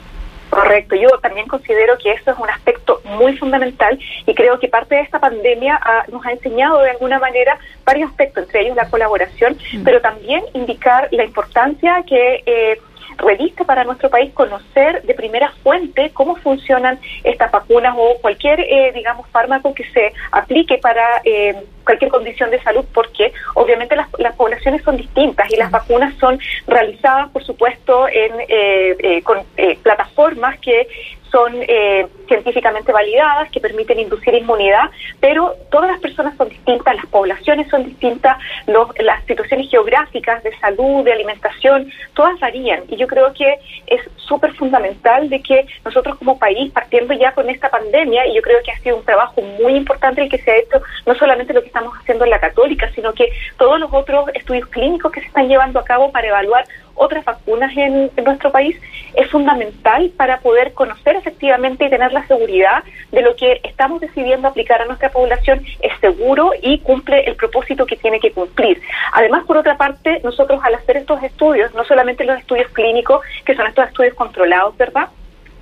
Correcto, 0.51 0.96
yo 0.96 1.08
también 1.22 1.48
considero 1.48 1.98
que 1.98 2.12
eso 2.12 2.31
es 2.31 2.38
un 2.38 2.50
aspecto 2.50 3.01
muy 3.05 3.38
fundamental 3.38 3.98
y 4.25 4.36
creo 4.36 4.60
que 4.60 4.67
parte 4.67 4.96
de 4.96 5.01
esta 5.01 5.17
pandemia 5.17 5.79
nos 6.12 6.25
ha 6.25 6.31
enseñado 6.34 6.81
de 6.81 6.89
alguna 6.89 7.20
manera 7.20 7.58
varios 7.86 8.10
aspectos, 8.10 8.43
entre 8.43 8.63
ellos 8.63 8.75
la 8.75 8.89
colaboración, 8.89 9.58
mm. 9.72 9.84
pero 9.86 10.01
también 10.01 10.43
indicar 10.53 11.08
la 11.12 11.24
importancia 11.24 12.03
que 12.05 12.43
eh, 12.46 12.81
reviste 13.18 13.65
para 13.65 13.84
nuestro 13.84 14.10
país 14.10 14.32
conocer 14.34 15.03
de 15.03 15.13
primera 15.13 15.51
fuente 15.63 16.12
cómo 16.13 16.36
funcionan 16.38 17.00
estas 17.24 17.51
vacunas 17.51 17.96
o 17.98 18.18
cualquier, 18.22 18.60
eh, 18.60 18.91
digamos, 18.94 19.27
fármaco 19.30 19.74
que 19.74 19.84
se 19.91 20.13
aplique 20.32 20.77
para 20.77 21.22
eh, 21.24 21.56
cualquier 21.84 22.12
condición 22.12 22.51
de 22.51 22.62
salud, 22.62 22.86
porque 22.94 23.34
obviamente 23.56 23.96
las, 23.96 24.36
poblaciones 24.36 24.84
son 24.84 24.98
distintas 24.98 25.51
y 25.51 25.58
las 25.58 25.72
vacunas 25.72 26.13
son 26.20 26.39
realizadas, 26.68 27.30
por 27.32 27.44
supuesto, 27.44 28.08
en, 28.08 28.32
eh, 28.48 29.22
con 29.24 29.44
plataformas 29.84 30.60
que 30.60 30.88
son 31.32 31.54
eh, 31.62 32.08
científicamente 32.28 32.92
validadas, 32.92 33.50
que 33.52 33.60
permiten 33.60 34.00
inducir 34.00 34.34
inmunidad, 34.34 34.90
pero 35.20 35.56
todas 35.72 35.92
las 35.92 36.00
personas 36.00 36.36
son 36.38 36.50
distintas, 36.50 36.96
las 36.96 37.06
poblaciones 37.08 37.70
son 37.70 37.86
distintas, 37.86 38.38
las 38.68 39.24
situaciones 39.26 39.70
geográficas 39.70 40.44
de 40.44 40.56
salud, 40.60 41.04
de 41.04 41.14
alimentación, 41.14 41.92
todas 42.14 42.40
varían. 42.40 42.84
Y 42.90 42.98
yo 42.98 43.08
creo 43.08 43.34
que 43.34 43.60
es 43.88 44.02
súper 44.18 44.54
fundamental 44.54 45.30
de 45.30 45.42
que 45.42 45.66
nosotros 45.86 46.18
como 46.18 46.38
país, 46.38 46.72
partiendo 46.72 47.14
ya 47.14 47.34
con 47.34 47.50
esta 47.50 47.70
pandemia, 47.70 48.28
y 48.28 48.36
yo 48.36 48.42
creo 48.42 48.60
que 48.64 48.72
ha 48.72 48.80
sido 48.80 48.98
un 48.98 49.06
trabajo 49.06 49.42
muy 49.42 49.76
importante 49.76 50.22
el 50.22 50.30
que 50.30 50.38
se 50.40 50.52
ha 50.52 50.58
hecho, 50.58 50.82
no 51.06 51.16
solamente 51.16 51.54
lo 51.54 51.62
que 51.62 51.68
estamos 51.68 51.96
haciendo 51.98 52.26
en 52.26 52.32
la 52.32 52.40
católica, 52.40 52.90
sino 52.94 53.14
que 53.14 53.30
todos 53.58 53.80
los 53.80 53.92
otros 53.94 54.30
estudios 54.34 54.68
clínicos 54.68 55.12
que 55.12 55.22
se 55.22 55.28
están 55.28 55.48
llevando 55.48 55.80
a 55.80 55.86
cabo 55.86 56.12
para 56.12 56.28
evaluar 56.28 56.66
otras 56.95 57.25
vacunas 57.25 57.71
en, 57.75 58.12
nuestro 58.24 58.51
país 58.51 58.79
es 59.15 59.29
fundamental 59.29 60.12
para 60.15 60.39
poder 60.39 60.74
conocer 60.74 61.15
efectivamente 61.15 61.86
y 61.86 61.89
tener 61.89 62.13
la 62.13 62.25
seguridad 62.27 62.83
de 63.12 63.21
lo 63.21 63.36
que 63.36 63.60
estamos 63.63 64.00
decidiendo 64.00 64.48
aplicar 64.48 64.81
a 64.81 64.86
nuestra 64.86 65.10
población 65.10 65.63
es 65.81 65.91
seguro 66.00 66.51
y 66.62 66.79
cumple 66.79 67.21
el 67.25 67.36
propósito 67.36 67.86
que 67.86 67.98
tiene 67.98 68.19
que 68.19 68.31
cumplir. 68.31 68.81
Además, 69.13 69.43
por 69.45 69.57
otra 69.57 69.77
parte, 69.77 70.21
nosotros 70.24 70.62
al 70.63 70.75
hacer 70.75 70.98
estos 70.98 71.21
estudios, 71.24 71.74
no 71.74 71.83
solamente 71.83 72.24
los 72.24 72.39
estudios 72.39 72.71
clínicos, 72.71 73.21
que 73.45 73.55
son 73.55 73.67
estos 73.67 73.88
estudios 73.88 74.13
controlados, 74.15 74.77
¿verdad? 74.77 75.10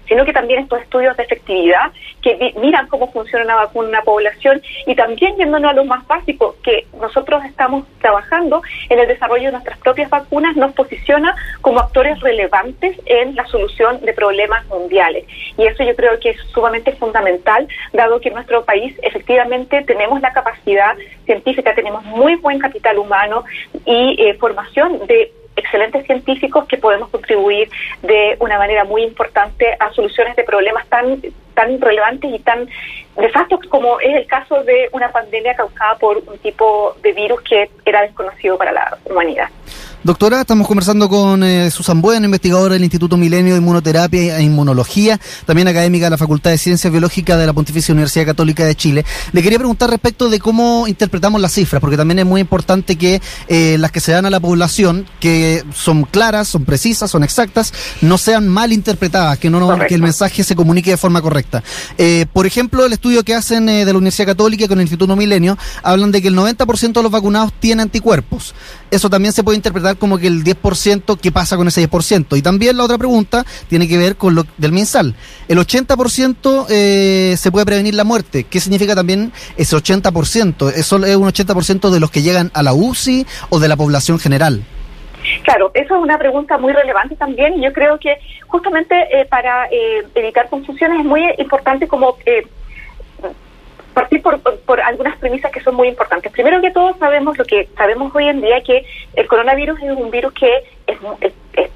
Sino 0.10 0.26
que 0.26 0.34
también 0.34 0.64
estos 0.64 0.82
estudios 0.82 1.16
de 1.16 1.24
efectividad 1.24 1.92
que 2.22 2.54
miran 2.60 2.88
cómo 2.88 3.10
funciona 3.12 3.46
una 3.46 3.56
vacuna 3.56 3.88
en 3.88 3.96
una 3.96 4.04
población 4.04 4.62
y 4.86 4.96
también 4.96 5.38
yéndonos 5.38 5.72
a 5.72 5.74
lo 5.74 5.86
más 5.86 6.06
básico, 6.08 6.58
que 6.64 6.86
nosotros 7.00 7.46
estamos 7.46 7.86
trabajando 8.02 8.62
en 8.90 9.00
el 9.00 9.08
desarrollo 9.08 9.46
de 9.46 9.52
nuestras 9.54 9.78
propias 9.80 10.10
vacunas, 10.10 10.58
nos 10.58 10.74
posiciona 10.74 11.36
como 11.62 11.80
actores 11.80 12.20
relevantes 12.20 12.98
en 13.06 13.36
la 13.36 13.46
solución 13.46 14.02
de 14.02 14.14
problemas 14.14 14.66
mundiales. 14.68 15.26
Y 15.58 15.66
eso 15.66 15.84
yo 15.84 15.96
creo 15.96 16.20
que 16.20 16.32
es 16.32 16.38
sumamente 16.54 16.92
fundamental, 16.94 17.68
dado 17.94 18.20
que 18.20 18.30
en 18.30 18.36
nuestro 18.36 18.66
país 18.66 18.96
efectivamente 19.04 19.84
tenemos 19.84 20.20
la 20.22 20.34
capacidad 20.34 20.98
científica, 21.26 21.76
tenemos 21.76 22.04
muy 22.04 22.36
buen 22.36 22.60
capital 22.60 22.98
humano 22.98 23.44
y 23.86 24.16
eh, 24.20 24.34
formación 24.36 25.06
de 25.08 25.32
excelentes 25.60 26.06
científicos 26.06 26.66
que 26.68 26.78
podemos 26.78 27.10
contribuir 27.10 27.70
de 28.02 28.36
una 28.40 28.58
manera 28.58 28.84
muy 28.84 29.04
importante 29.04 29.76
a 29.80 29.92
soluciones 29.94 30.36
de 30.36 30.44
problemas 30.44 30.88
tan 30.88 31.22
tan 31.54 31.82
relevantes 31.82 32.32
y 32.34 32.40
tan 32.40 32.70
nefastos 33.18 33.60
como 33.68 34.00
es 34.00 34.16
el 34.16 34.26
caso 34.28 34.64
de 34.64 34.88
una 34.94 35.12
pandemia 35.12 35.56
causada 35.56 35.96
por 35.98 36.18
un 36.18 36.38
tipo 36.38 36.96
de 37.02 37.12
virus 37.12 37.42
que 37.42 37.70
era 37.86 38.02
desconocido 38.02 38.58
para 38.58 38.72
la 38.72 38.98
humanidad. 39.06 39.50
Doctora, 40.02 40.40
estamos 40.40 40.66
conversando 40.66 41.10
con 41.10 41.44
eh, 41.44 41.70
Susan 41.72 42.02
Bueno, 42.02 42.24
investigadora 42.24 42.76
del 42.76 42.84
Instituto 42.84 43.18
Milenio 43.18 43.56
de 43.56 43.60
Inmunoterapia 43.60 44.40
e 44.40 44.44
Inmunología, 44.44 45.20
también 45.46 45.68
académica 45.68 46.06
de 46.06 46.12
la 46.12 46.18
Facultad 46.18 46.52
de 46.52 46.58
Ciencias 46.58 46.90
Biológicas 46.90 47.38
de 47.38 47.46
la 47.46 47.52
Pontificia 47.52 47.92
Universidad 47.92 48.26
Católica 48.26 48.64
de 48.64 48.76
Chile. 48.76 49.04
Le 49.34 49.44
quería 49.44 49.58
preguntar 49.58 49.90
respecto 49.90 50.30
de 50.30 50.40
cómo 50.40 50.88
interpretamos 50.88 51.42
las 51.42 51.52
cifras, 51.52 51.82
porque 51.82 51.98
también 51.98 52.20
es 52.20 52.26
muy 52.26 52.40
importante 52.40 52.96
que 52.96 53.22
eh, 53.50 53.76
las 53.78 53.92
que 53.92 54.00
se 54.00 54.14
dan 54.14 54.26
a 54.26 54.30
la 54.30 54.40
población, 54.40 55.06
que 55.20 55.66
son 55.76 56.06
claras, 56.06 56.48
son 56.48 56.64
precisas, 56.64 57.12
son 57.12 57.26
exactas, 57.26 57.74
no 58.00 58.18
sean 58.18 58.48
mal 58.48 58.72
interpretadas, 58.72 59.38
que, 59.38 59.50
no, 59.50 59.80
que 59.86 59.96
el 59.96 60.02
mensaje 60.02 60.46
se 60.46 60.56
comunique 60.56 60.92
de 60.92 60.98
forma 60.98 61.22
correcta. 61.22 61.62
Eh, 61.98 62.26
por 62.32 62.46
ejemplo, 62.46 62.86
el 62.86 62.94
estudio 62.94 63.26
que 63.26 63.36
hacen 63.36 63.66
de 63.66 63.84
la 63.84 63.98
Universidad 63.98 64.28
Católica 64.28 64.66
con 64.70 64.78
el 64.78 64.84
Instituto 64.84 65.18
Milenio, 65.18 65.58
hablan 65.84 66.14
de 66.14 66.22
que 66.22 66.30
el 66.30 66.38
90% 66.38 66.94
de 66.94 67.04
los 67.04 67.12
vacunados 67.12 67.52
tiene 67.60 67.82
anticuerpos. 67.82 68.56
Eso 68.92 69.10
también 69.10 69.34
se 69.34 69.44
puede 69.44 69.58
interpretar 69.58 69.89
como 69.96 70.18
que 70.18 70.28
el 70.28 70.44
10%, 70.44 71.20
¿qué 71.20 71.32
pasa 71.32 71.58
con 71.58 71.68
ese 71.68 71.88
10%? 71.90 72.38
Y 72.38 72.42
también 72.42 72.78
la 72.78 72.84
otra 72.84 72.98
pregunta 72.98 73.46
tiene 73.68 73.88
que 73.88 73.98
ver 73.98 74.16
con 74.16 74.36
lo 74.36 74.46
del 74.58 74.72
mensal. 74.72 75.16
El 75.48 75.58
80% 75.58 76.66
eh, 76.70 77.36
se 77.38 77.52
puede 77.52 77.66
prevenir 77.66 77.96
la 77.96 78.04
muerte. 78.04 78.44
¿Qué 78.44 78.60
significa 78.60 78.96
también 78.96 79.32
ese 79.58 79.76
80%? 79.76 80.72
¿Eso 80.74 81.06
es 81.06 81.16
un 81.16 81.28
80% 81.28 81.90
de 81.90 82.00
los 82.00 82.12
que 82.12 82.22
llegan 82.22 82.52
a 82.54 82.64
la 82.64 82.74
UCI 82.74 83.26
o 83.50 83.60
de 83.60 83.68
la 83.68 83.78
población 83.78 84.20
general? 84.20 84.64
Claro, 85.44 85.72
eso 85.74 85.96
es 85.96 86.02
una 86.02 86.18
pregunta 86.18 86.58
muy 86.58 86.74
relevante 86.74 87.16
también 87.16 87.62
yo 87.62 87.72
creo 87.74 88.00
que 88.00 88.18
justamente 88.48 88.96
eh, 89.12 89.26
para 89.26 89.68
eh, 89.68 90.06
evitar 90.16 90.50
confusiones 90.50 91.00
es 91.00 91.06
muy 91.06 91.22
importante 91.38 91.88
como 91.88 92.18
eh, 92.26 92.48
partir 94.00 94.22
por, 94.22 94.40
por, 94.40 94.80
algunas 94.80 95.18
premisas 95.18 95.52
que 95.52 95.60
son 95.62 95.76
muy 95.76 95.90
importantes. 95.90 96.32
Primero 96.32 96.62
que 96.62 96.72
todo, 96.72 96.96
sabemos 96.98 97.38
lo 97.38 97.44
que 97.44 97.68
sabemos 97.76 98.16
hoy 98.16 98.30
en 98.30 98.40
día, 98.40 98.62
que 98.62 98.86
el 99.16 99.28
coronavirus 99.28 99.78
es 99.82 99.92
un 99.92 100.10
virus 100.10 100.34
que 100.34 100.64
es, 100.88 100.98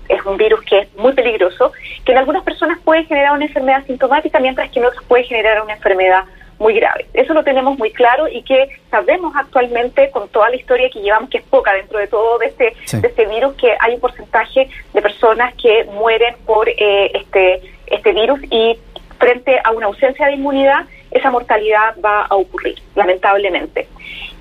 es, 0.07 0.25
un 0.25 0.37
virus 0.37 0.61
que 0.61 0.79
es 0.79 0.95
muy 0.95 1.11
peligroso, 1.11 1.73
que 2.05 2.13
en 2.13 2.17
algunas 2.17 2.43
personas 2.43 2.79
puede 2.79 3.03
generar 3.05 3.33
una 3.33 3.45
enfermedad 3.45 3.85
sintomática, 3.85 4.39
mientras 4.39 4.71
que 4.71 4.79
en 4.79 4.85
otras 4.85 5.03
puede 5.03 5.25
generar 5.25 5.61
una 5.61 5.73
enfermedad 5.73 6.23
muy 6.59 6.75
grave. 6.75 7.07
Eso 7.13 7.33
lo 7.33 7.43
tenemos 7.43 7.77
muy 7.77 7.91
claro 7.91 8.29
y 8.29 8.41
que 8.43 8.69
sabemos 8.89 9.33
actualmente 9.35 10.09
con 10.11 10.29
toda 10.29 10.49
la 10.49 10.55
historia 10.55 10.89
que 10.89 11.01
llevamos, 11.01 11.29
que 11.29 11.39
es 11.39 11.43
poca 11.43 11.73
dentro 11.73 11.99
de 11.99 12.07
todo 12.07 12.37
de 12.37 12.45
este, 12.45 12.73
de 12.97 13.07
este 13.07 13.25
virus, 13.25 13.53
que 13.55 13.75
hay 13.81 13.95
un 13.95 13.99
porcentaje 13.99 14.69
de 14.93 15.01
personas 15.01 15.53
que 15.55 15.83
mueren 15.85 16.35
por 16.45 16.69
eh, 16.69 17.11
este, 17.15 17.61
este 17.87 18.13
virus 18.13 18.39
y 18.49 18.77
frente 19.19 19.59
a 19.61 19.71
una 19.71 19.87
ausencia 19.87 20.27
de 20.27 20.33
inmunidad, 20.33 20.85
esa 21.13 21.31
mortalidad 21.31 21.95
va 22.03 22.25
a 22.25 22.35
ocurrir, 22.35 22.81
lamentablemente. 22.95 23.87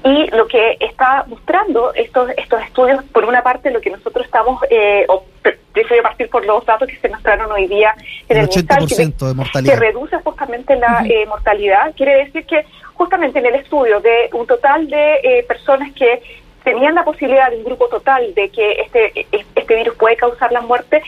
Y 0.05 0.27
lo 0.35 0.49
que 0.49 0.77
está 0.81 1.25
mostrando 1.29 1.95
estos, 1.95 2.31
estos 2.37 2.63
estudios, 2.63 3.05
por 3.13 3.25
una 3.25 3.43
parte, 3.43 3.71
lo 3.71 3.81
que 3.81 3.91
nosotros 3.91 4.27
estamos, 4.27 4.61
eh, 4.71 5.05
o 5.09 5.25
prefiero 5.73 6.03
partir 6.03 6.29
por 6.29 6.45
los 6.45 6.65
datos 6.67 6.89
que 6.89 6.97
se 6.97 7.09
mostraron 7.09 7.51
hoy 7.53 7.67
día 7.69 7.95
en 8.29 8.37
el, 8.39 8.45
el 8.45 8.49
que, 8.51 8.63
de 8.63 9.35
mortalidad. 9.35 9.75
que 9.75 9.81
reduce 9.81 10.17
justamente 10.19 10.77
la 10.77 11.05
eh, 11.09 11.27
mortalidad, 11.27 11.95
quiere 11.97 12.25
decir 12.25 12.45
que 12.47 12.65
justamente 12.95 13.39
en 13.39 13.47
el 13.47 13.55
estudio 13.57 14.01
de 14.01 14.29
un 14.33 14.47
total 14.47 14.89
de 14.89 15.15
eh, 15.23 15.45
personas 15.47 15.93
que 15.93 16.23
tenían 16.65 16.95
la 16.95 17.05
posibilidad 17.05 17.51
de 17.51 17.57
un 17.57 17.65
grupo 17.65 17.89
total 17.89 18.35
de 18.35 18.49
que 18.51 18.73
este, 18.73 19.27
este 19.55 19.75
virus 19.75 19.97
puede 19.97 20.17
causar 20.17 20.53
la 20.53 20.61
muerte, 20.61 21.03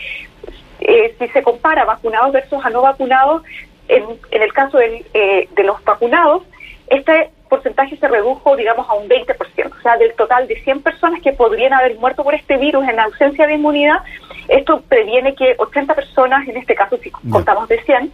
eh, 0.81 1.15
si 1.17 1.27
se 1.29 1.43
compara 1.43 1.85
vacunados 1.85 2.33
versus 2.33 2.63
a 2.65 2.69
no 2.69 2.81
vacunados, 2.81 3.43
en, 3.87 4.03
en 4.31 4.41
el 4.41 4.53
caso 4.53 4.79
eh, 4.79 5.49
de 5.51 5.63
los 5.63 5.83
vacunados, 5.83 6.43
este 6.87 7.31
porcentaje 7.49 7.97
se 7.97 8.07
redujo, 8.07 8.55
digamos, 8.55 8.89
a 8.89 8.93
un 8.93 9.07
20%. 9.07 9.35
O 9.77 9.81
sea, 9.81 9.97
del 9.97 10.13
total 10.13 10.47
de 10.47 10.61
100 10.61 10.81
personas 10.81 11.21
que 11.21 11.33
podrían 11.33 11.73
haber 11.73 11.95
muerto 11.95 12.23
por 12.23 12.33
este 12.33 12.57
virus 12.57 12.87
en 12.87 12.99
ausencia 12.99 13.47
de 13.47 13.53
inmunidad, 13.53 13.99
esto 14.47 14.81
previene 14.87 15.35
que 15.35 15.55
80 15.57 15.93
personas, 15.93 16.47
en 16.47 16.57
este 16.57 16.75
caso 16.75 16.97
si 16.97 17.11
contamos 17.11 17.67
de 17.67 17.81
100, 17.83 18.11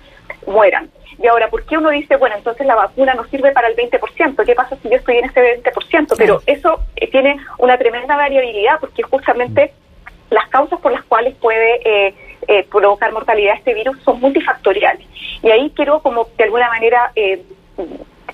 mueran. 0.48 0.90
Y 1.22 1.28
ahora, 1.28 1.50
¿por 1.50 1.66
qué 1.66 1.78
uno 1.78 1.90
dice, 1.90 2.16
bueno, 2.16 2.36
entonces 2.36 2.66
la 2.66 2.76
vacuna 2.76 3.14
no 3.14 3.26
sirve 3.26 3.52
para 3.52 3.68
el 3.68 3.76
20%? 3.76 4.46
¿Qué 4.46 4.56
pasa 4.56 4.78
si 4.82 4.90
yo 4.90 4.96
estoy 4.96 5.18
en 5.18 5.26
ese 5.26 5.62
20%? 5.62 6.16
Pero 6.18 6.42
eso 6.46 6.80
eh, 6.96 7.10
tiene 7.10 7.38
una 7.58 7.78
tremenda 7.78 8.16
variabilidad 8.16 8.80
porque 8.80 9.04
justamente 9.04 9.74
las 10.30 10.48
causas 10.50 10.80
por 10.80 10.92
las 10.92 11.04
cuales 11.04 11.36
puede 11.36 11.82
eh, 11.86 12.16
eh, 12.52 12.68
provocar 12.70 13.12
mortalidad 13.14 13.56
este 13.56 13.74
virus 13.74 13.98
son 14.04 14.20
multifactoriales. 14.20 15.08
Y 15.42 15.50
ahí 15.50 15.72
quiero 15.76 16.02
como 16.02 16.28
de 16.38 16.44
alguna 16.44 16.68
manera 16.68 17.12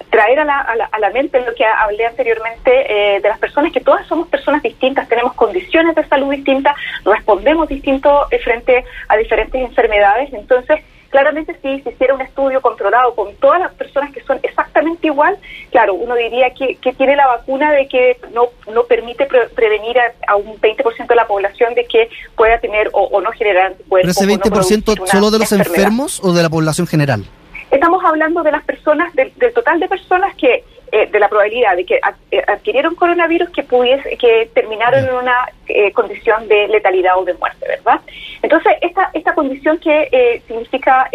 traer 0.10 0.40
a 0.40 0.46
la, 0.46 0.60
a, 0.60 1.00
la, 1.00 1.10
mente 1.12 1.40
lo 1.46 1.54
que 1.54 1.64
hablé 1.64 2.06
anteriormente 2.06 2.72
de 2.72 3.22
las 3.24 3.38
personas, 3.38 3.72
que 3.72 3.80
todas 3.80 4.08
somos 4.08 4.28
personas 4.28 4.64
distintas, 4.64 5.08
tenemos 5.08 5.34
condiciones 5.34 5.96
de 5.96 6.04
salud 6.08 6.32
distintas, 6.32 6.76
respondemos 7.06 7.68
distinto 7.68 8.26
frente 8.44 8.84
a 9.08 9.18
diferentes 9.18 9.62
enfermedades. 9.62 10.34
Entonces, 10.34 10.82
Claramente 11.18 11.58
si 11.64 11.82
se 11.82 11.90
hiciera 11.90 12.14
un 12.14 12.22
estudio 12.22 12.62
controlado 12.62 13.16
con 13.16 13.34
todas 13.38 13.60
las 13.60 13.74
personas 13.74 14.14
que 14.14 14.22
son 14.22 14.40
exactamente 14.44 15.08
igual, 15.08 15.36
claro, 15.72 15.96
uno 15.96 16.14
diría 16.14 16.52
que, 16.52 16.76
que 16.76 16.94
tiene 16.94 17.16
la 17.16 17.26
vacuna 17.26 17.72
de 17.72 17.88
que 17.88 18.20
no, 18.36 18.50
no 18.72 18.84
permite 18.84 19.26
prevenir 19.26 19.98
a, 20.28 20.36
un 20.36 20.62
20% 20.62 21.08
de 21.08 21.16
la 21.16 21.26
población 21.26 21.74
de 21.74 21.86
que 21.86 22.08
pueda 22.36 22.60
tener 22.60 22.92
o, 22.94 23.20
no 23.20 23.32
generar 23.32 23.72
anticuerpos. 23.72 24.16
¿Pero 24.16 24.32
ese 24.32 24.52
20% 24.52 25.08
solo 25.08 25.32
de 25.32 25.40
los 25.40 25.52
enfermos 25.54 26.24
o 26.24 26.34
de 26.34 26.44
la 26.44 26.52
población 26.52 26.86
general? 26.86 27.26
Estamos 27.72 28.06
hablando 28.06 28.44
de 28.44 28.52
las 28.52 28.64
personas, 28.64 29.12
del 29.16 29.54
total 29.56 29.80
de 29.80 29.88
personas 29.88 30.36
que 30.36 30.64
eh, 30.92 31.08
de 31.12 31.20
la 31.20 31.28
probabilidad 31.28 31.76
de 31.76 31.86
que 31.86 32.00
eh, 32.32 32.44
adquirieron 32.48 32.96
coronavirus 32.96 33.50
que 33.50 33.64
pudiese, 33.64 34.18
que 34.18 34.50
terminaron 34.54 35.06
en 35.06 35.16
una 35.16 35.50
eh, 35.68 35.92
condición 35.92 36.48
de 36.48 36.68
letalidad 36.70 37.18
o 37.18 37.26
de 37.26 37.34
muerte, 37.34 37.68
¿verdad? 37.68 38.00
Entonces, 38.42 38.74
esta, 38.82 39.10
esta 39.14 39.34
condición 39.34 39.80
que 39.80 40.42
significa 40.48 41.10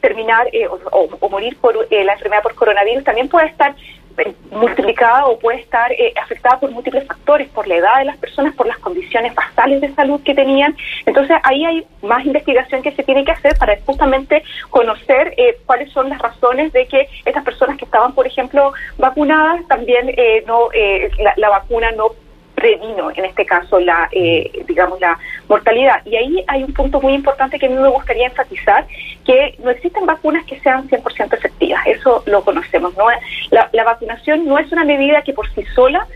terminar 0.00 0.46
o, 0.92 1.08
o, 1.20 1.28
morir 1.28 1.56
por 1.60 1.74
la 1.90 2.12
enfermedad 2.12 2.42
por 2.42 2.54
coronavirus 2.54 3.04
también 3.04 3.28
puede 3.28 3.48
estar 3.48 3.74
multiplicada 4.50 5.26
o 5.26 5.38
puede 5.38 5.60
estar 5.60 5.92
eh, 5.92 6.12
afectada 6.20 6.58
por 6.60 6.70
múltiples 6.70 7.06
factores, 7.06 7.48
por 7.48 7.66
la 7.66 7.76
edad 7.76 7.98
de 7.98 8.04
las 8.06 8.16
personas, 8.18 8.54
por 8.54 8.66
las 8.66 8.78
condiciones 8.78 9.34
basales 9.34 9.80
de 9.80 9.94
salud 9.94 10.20
que 10.22 10.34
tenían. 10.34 10.76
Entonces 11.06 11.36
ahí 11.42 11.64
hay 11.64 11.86
más 12.02 12.24
investigación 12.24 12.82
que 12.82 12.92
se 12.92 13.02
tiene 13.02 13.24
que 13.24 13.32
hacer 13.32 13.56
para 13.58 13.78
justamente 13.86 14.42
conocer 14.70 15.34
eh, 15.36 15.58
cuáles 15.66 15.92
son 15.92 16.08
las 16.08 16.18
razones 16.20 16.72
de 16.72 16.86
que 16.86 17.08
estas 17.24 17.44
personas 17.44 17.76
que 17.76 17.84
estaban, 17.84 18.14
por 18.14 18.26
ejemplo, 18.26 18.72
vacunadas, 18.98 19.66
también 19.68 20.08
eh, 20.16 20.44
no 20.46 20.68
la, 21.18 21.34
la 21.36 21.48
vacuna 21.48 21.90
no 21.92 22.08
previno 22.60 23.10
en 23.10 23.24
este 23.24 23.44
caso 23.44 23.80
la 23.80 24.08
eh, 24.12 24.64
digamos 24.68 25.00
la 25.00 25.18
mortalidad. 25.48 26.02
Y 26.04 26.16
ahí 26.16 26.44
hay 26.46 26.62
un 26.62 26.72
punto 26.72 27.00
muy 27.00 27.14
importante 27.14 27.58
que 27.58 27.66
a 27.66 27.68
mí 27.68 27.74
me 27.74 27.88
gustaría 27.88 28.26
enfatizar 28.26 28.86
que 29.24 29.56
no 29.58 29.70
existen 29.70 30.06
vacunas 30.06 30.44
que 30.44 30.60
sean 30.60 30.88
100% 30.88 31.34
efectivas. 31.34 31.84
Eso 31.86 32.22
lo 32.26 32.44
conocemos 32.44 32.96
no 32.96 33.06
la, 33.50 33.68
la 33.72 33.84
vacunación 33.84 34.44
no 34.44 34.58
es 34.58 34.70
una 34.70 34.84
medida 34.84 35.22
que 35.22 35.32
por 35.32 35.48
sí 35.54 35.64
sola 35.74 36.06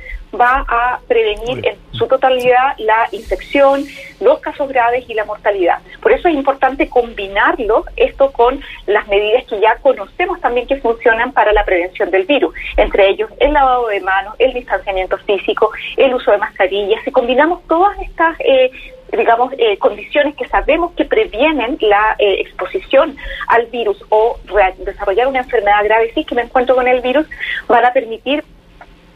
va 0.41 0.64
a 0.69 1.00
prevenir 1.07 1.67
en 1.67 1.76
su 1.93 2.07
totalidad 2.07 2.75
la 2.79 3.09
infección, 3.12 3.85
los 4.21 4.41
casos 4.41 4.69
graves 4.69 5.05
y 5.09 5.14
la 5.14 5.25
mortalidad. 5.25 5.79
Por 6.00 6.12
eso 6.12 6.29
es 6.29 6.35
importante 6.35 6.88
combinarlo 6.88 7.85
esto 7.97 8.33
con 8.33 8.61
las 8.87 9.07
medidas 9.09 9.45
que 9.45 9.61
ya 9.61 9.76
conocemos 9.76 10.41
también 10.41 10.67
que 10.67 10.76
funcionan 10.76 11.33
para 11.33 11.53
la 11.53 11.64
prevención 11.64 12.11
del 12.11 12.25
virus, 12.25 12.55
entre 12.76 13.09
ellos 13.09 13.31
el 13.41 13.53
lavado 13.53 13.88
de 13.88 14.00
manos, 14.00 14.35
el 14.38 14.53
distanciamiento 14.53 15.17
físico, 15.19 15.71
el 15.97 16.14
uso 16.14 16.31
de 16.31 16.38
mascarillas. 16.38 17.03
Si 17.05 17.11
combinamos 17.11 17.67
todas 17.67 17.99
estas 18.00 18.37
eh, 18.41 18.71
digamos, 19.17 19.53
eh, 19.59 19.76
condiciones 19.79 20.35
que 20.35 20.47
sabemos 20.49 20.93
que 20.93 21.05
previenen 21.05 21.76
la 21.81 22.17
eh, 22.19 22.41
exposición 22.41 23.17
al 23.49 23.67
virus 23.67 24.03
o 24.09 24.38
desarrollar 24.79 25.29
una 25.29 25.41
enfermedad 25.41 25.85
grave, 25.85 26.12
sí 26.14 26.25
que 26.25 26.35
me 26.35 26.43
encuentro 26.43 26.75
con 26.75 26.88
el 26.88 27.00
virus, 27.00 27.26
van 27.69 27.85
a 27.85 27.93
permitir 27.93 28.45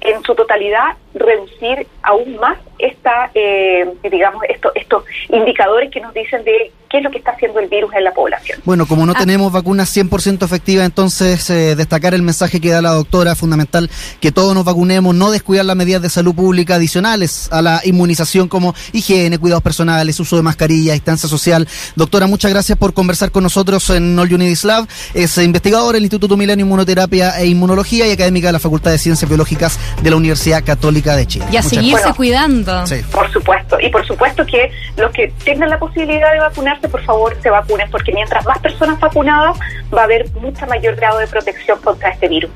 en 0.09 0.23
su 0.23 0.35
totalidad 0.35 0.97
reducir 1.15 1.87
aún 2.03 2.37
más 2.37 2.59
esta, 2.79 3.31
eh, 3.35 3.87
digamos, 4.11 4.43
esto, 4.49 4.71
estos 4.75 5.05
indicadores 5.29 5.91
que 5.91 6.01
nos 6.01 6.15
dicen 6.15 6.45
de 6.45 6.73
qué 6.89 6.99
es 6.99 7.05
lo 7.05 7.11
que 7.11 7.19
está 7.19 7.33
haciendo 7.33 7.61
el 7.61 7.69
virus 7.69 7.93
en 7.95 8.05
la 8.05 8.13
población. 8.13 8.61
Bueno, 8.65 8.87
como 8.87 9.05
no 9.05 9.13
ah. 9.15 9.19
tenemos 9.19 9.53
vacunas 9.53 9.95
100% 9.95 10.45
efectivas, 10.45 10.87
entonces 10.87 11.51
eh, 11.51 11.77
destacar 11.77 12.15
el 12.15 12.23
mensaje 12.23 12.61
que 12.61 12.71
da 12.71 12.81
la 12.81 12.93
doctora, 12.93 13.35
fundamental 13.35 13.91
que 14.21 14.33
todos 14.33 14.55
nos 14.55 14.65
vacunemos, 14.65 15.15
no 15.15 15.31
descuidar 15.31 15.65
las 15.65 15.77
medidas 15.77 16.03
de 16.03 16.09
salud 16.09 16.35
pública 16.35 16.77
adicionales 16.77 17.49
a 17.53 17.63
la 17.63 17.81
inmunización 17.85 18.49
como 18.49 18.75
higiene, 18.93 19.39
cuidados 19.39 19.63
personales, 19.63 20.19
uso 20.21 20.37
de 20.37 20.43
mascarilla, 20.43 20.93
distancia 20.95 21.29
social. 21.29 21.69
Doctora, 21.97 22.27
muchas 22.27 22.51
gracias 22.51 22.79
por 22.79 22.95
conversar 22.95 23.31
con 23.33 23.43
nosotros 23.43 23.91
en 23.91 24.19
All 24.19 24.33
Unities 24.33 24.65
Lab. 24.65 24.87
Es 25.15 25.37
investigador 25.39 25.95
del 25.95 26.05
Instituto 26.05 26.37
Milenio 26.37 26.65
Inmunoterapia 26.65 27.39
e 27.41 27.47
Inmunología 27.47 28.07
y 28.07 28.13
académica 28.13 28.49
de 28.49 28.55
la 28.55 28.61
Facultad 28.61 28.93
de 28.93 28.99
Ciencias 28.99 29.29
Biológicas 29.29 29.79
de 30.03 30.11
la 30.11 30.17
Universidad 30.17 30.65
Católica 30.65 31.17
de 31.17 31.27
Chile. 31.27 31.47
Y 31.51 31.57
a 31.57 31.63
seguirse 31.63 32.13
cuidando. 32.15 32.85
Por 33.13 33.31
supuesto. 33.33 33.79
Y 33.81 33.89
por 33.91 34.07
supuesto 34.07 34.45
que 34.47 34.71
los 34.97 35.11
que 35.13 35.33
tengan 35.45 35.71
la 35.71 35.79
posibilidad 35.79 36.33
de 36.33 36.41
vacunarse, 36.41 36.89
por 36.89 37.03
favor, 37.05 37.37
se 37.43 37.51
vacunen, 37.51 37.91
porque 37.91 38.13
mientras 38.13 38.45
más 38.47 38.59
personas 38.59 38.99
vacunadas, 39.01 39.59
va 39.95 40.03
a 40.03 40.05
haber 40.05 40.31
mucho 40.35 40.67
mayor 40.67 40.97
grado 40.97 41.19
de 41.19 41.27
protección 41.27 41.79
contra 41.81 42.11
este 42.11 42.29
virus. 42.29 42.51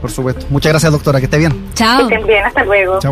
Por 0.00 0.10
supuesto. 0.10 0.46
Muchas 0.50 0.72
gracias, 0.72 0.92
doctora. 0.92 1.18
Que 1.18 1.24
esté 1.24 1.38
bien. 1.38 1.70
Chao. 1.74 2.08
Que 2.08 2.14
estén 2.14 2.26
bien. 2.26 2.44
Hasta 2.44 2.64
luego. 2.64 2.92
Chao. 2.92 3.02